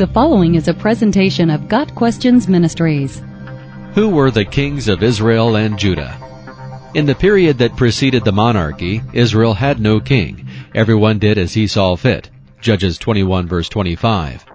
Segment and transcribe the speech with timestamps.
[0.00, 3.20] The following is a presentation of Got Questions Ministries.
[3.92, 6.16] Who were the kings of Israel and Judah?
[6.94, 10.48] In the period that preceded the monarchy, Israel had no king.
[10.74, 12.30] Everyone did as he saw fit.
[12.62, 14.46] Judges 21 verse 25.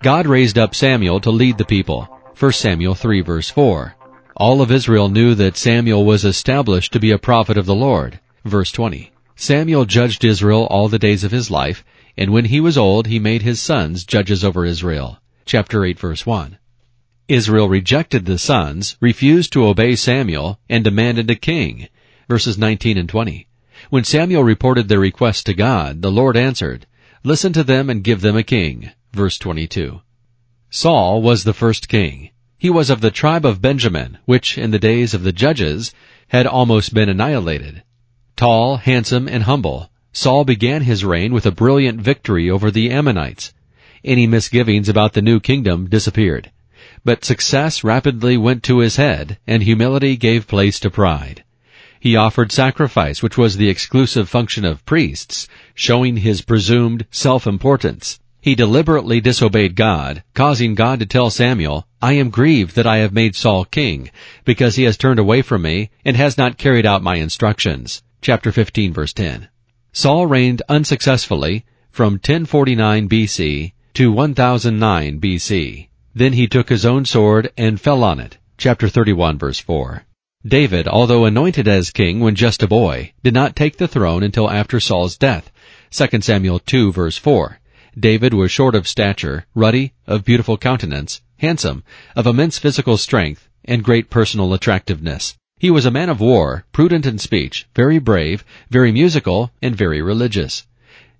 [0.00, 2.08] God raised up Samuel to lead the people.
[2.38, 3.94] 1 Samuel 3 verse 4.
[4.38, 8.20] All of Israel knew that Samuel was established to be a prophet of the Lord.
[8.46, 9.12] Verse 20.
[9.36, 11.84] Samuel judged Israel all the days of his life,
[12.16, 15.20] and when he was old, he made his sons judges over Israel.
[15.44, 16.58] Chapter 8 verse 1.
[17.28, 21.88] Israel rejected the sons, refused to obey Samuel, and demanded a king.
[22.28, 23.46] Verses 19 and 20.
[23.90, 26.86] When Samuel reported their request to God, the Lord answered,
[27.22, 28.90] Listen to them and give them a king.
[29.12, 30.00] Verse 22.
[30.70, 32.30] Saul was the first king.
[32.58, 35.92] He was of the tribe of Benjamin, which in the days of the judges
[36.28, 37.82] had almost been annihilated.
[38.36, 43.52] Tall, handsome, and humble, Saul began his reign with a brilliant victory over the Ammonites.
[44.04, 46.52] Any misgivings about the new kingdom disappeared.
[47.04, 51.42] But success rapidly went to his head, and humility gave place to pride.
[51.98, 58.20] He offered sacrifice, which was the exclusive function of priests, showing his presumed self-importance.
[58.40, 63.12] He deliberately disobeyed God, causing God to tell Samuel, I am grieved that I have
[63.12, 64.10] made Saul king,
[64.44, 68.04] because he has turned away from me and has not carried out my instructions.
[68.22, 69.48] Chapter 15 verse 10.
[69.96, 75.86] Saul reigned unsuccessfully from 1049 BC to 1009 BC.
[76.12, 78.38] Then he took his own sword and fell on it.
[78.58, 80.04] Chapter 31 verse 4.
[80.44, 84.50] David, although anointed as king when just a boy, did not take the throne until
[84.50, 85.52] after Saul's death.
[85.92, 87.60] 2 Samuel 2 verse 4.
[87.96, 91.84] David was short of stature, ruddy, of beautiful countenance, handsome,
[92.16, 95.36] of immense physical strength, and great personal attractiveness.
[95.64, 100.02] He was a man of war, prudent in speech, very brave, very musical, and very
[100.02, 100.66] religious.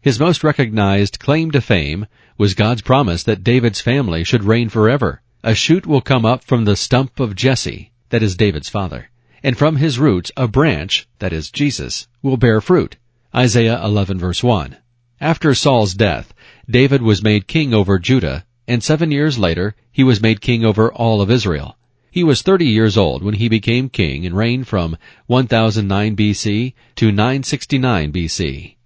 [0.02, 2.04] His most recognized claim to fame
[2.36, 5.22] was God's promise that David's family should reign forever.
[5.42, 9.08] A shoot will come up from the stump of Jesse, that is David's father,
[9.42, 12.96] and from his roots a branch, that is Jesus, will bear fruit.
[13.34, 14.76] Isaiah 11 verse 1.
[15.22, 16.34] After Saul's death,
[16.68, 20.92] David was made king over Judah, and seven years later, he was made king over
[20.92, 21.78] all of Israel.
[22.14, 27.10] He was 30 years old when he became king and reigned from 1009 BC to
[27.10, 28.76] 969 BC.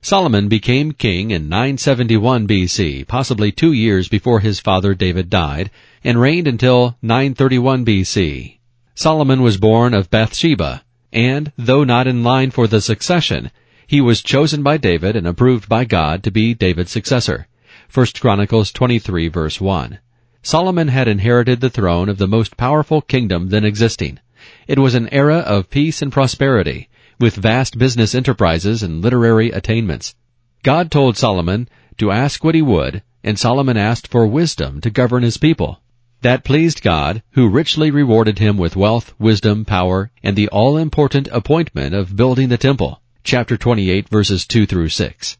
[0.00, 5.70] Solomon became king in 971 BC, possibly two years before his father David died,
[6.02, 8.56] and reigned until 931 BC.
[8.94, 13.50] Solomon was born of Bathsheba, and, though not in line for the succession,
[13.86, 17.46] he was chosen by David and approved by God to be David's successor.
[17.92, 19.98] 1 Chronicles 23 verse 1.
[20.42, 24.18] Solomon had inherited the throne of the most powerful kingdom then existing.
[24.66, 30.14] It was an era of peace and prosperity, with vast business enterprises and literary attainments.
[30.62, 31.68] God told Solomon
[31.98, 35.82] to ask what he would, and Solomon asked for wisdom to govern his people.
[36.22, 41.94] That pleased God, who richly rewarded him with wealth, wisdom, power, and the all-important appointment
[41.94, 43.02] of building the temple.
[43.24, 45.36] Chapter 28 verses 2 through 6.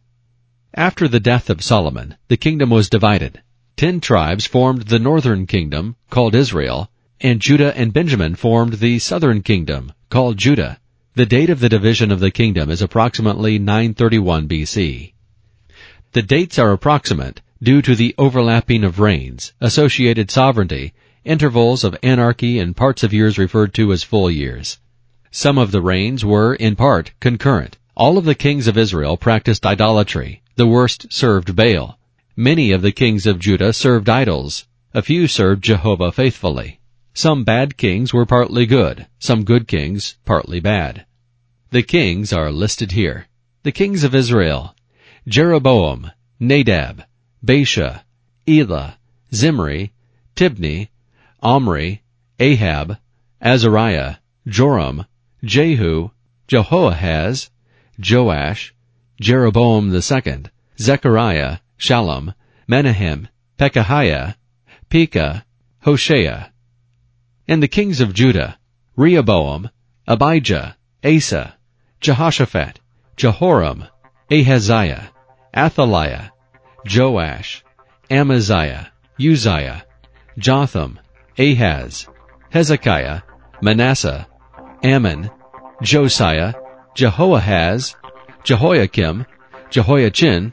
[0.75, 3.41] After the death of Solomon, the kingdom was divided.
[3.77, 9.43] Ten tribes formed the northern kingdom, called Israel, and Judah and Benjamin formed the southern
[9.43, 10.79] kingdom, called Judah.
[11.15, 15.13] The date of the division of the kingdom is approximately 931 BC.
[16.13, 20.95] The dates are approximate due to the overlapping of reigns, associated sovereignty,
[21.25, 24.79] intervals of anarchy and parts of years referred to as full years.
[25.31, 27.77] Some of the reigns were, in part, concurrent.
[27.95, 30.43] All of the kings of Israel practiced idolatry.
[30.57, 31.99] The worst served Baal.
[32.41, 34.67] Many of the kings of Judah served idols.
[34.95, 36.81] A few served Jehovah faithfully.
[37.13, 41.05] Some bad kings were partly good, some good kings partly bad.
[41.69, 43.27] The kings are listed here.
[43.63, 44.75] The kings of Israel.
[45.29, 47.05] Jeroboam, Nadab,
[47.45, 48.05] Baasha,
[48.49, 48.97] Elah,
[49.35, 49.93] Zimri,
[50.35, 50.89] Tibni,
[51.43, 52.01] Omri,
[52.39, 52.97] Ahab,
[53.43, 55.05] Azariah, Joram,
[55.45, 56.11] Jehu,
[56.49, 57.51] Jehoahaz,
[57.99, 58.75] Joash,
[59.21, 62.35] Jeroboam the second, Zechariah, Shallum,
[62.69, 63.27] Menahem,
[63.59, 64.35] Pekahiah,
[64.91, 65.45] Pekah,
[65.81, 66.53] Hoshea.
[67.49, 68.59] And the kings of Judah,
[68.97, 69.71] Rehoboam,
[70.07, 71.57] Abijah, Asa,
[72.01, 72.77] Jehoshaphat,
[73.17, 73.87] Jehoram,
[74.31, 75.11] Ahaziah,
[75.57, 76.31] Athaliah,
[76.85, 77.65] Joash,
[78.11, 79.85] Amaziah, Uzziah,
[80.39, 81.01] Jotham,
[81.39, 82.07] Ahaz,
[82.51, 83.23] Hezekiah,
[83.63, 84.27] Manasseh,
[84.85, 85.31] Amon,
[85.83, 86.53] Josiah,
[86.95, 87.97] Jehoahaz,
[88.45, 89.25] Jehoiakim,
[89.71, 90.53] Jehoiachin,